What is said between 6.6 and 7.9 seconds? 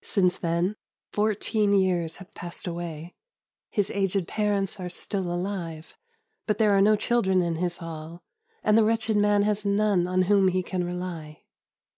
are no children in his